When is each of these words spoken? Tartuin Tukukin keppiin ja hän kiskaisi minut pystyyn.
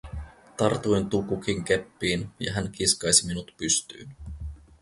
Tartuin 0.57 1.09
Tukukin 1.09 1.63
keppiin 1.63 2.29
ja 2.39 2.53
hän 2.53 2.71
kiskaisi 2.71 3.25
minut 3.25 3.53
pystyyn. 3.57 4.15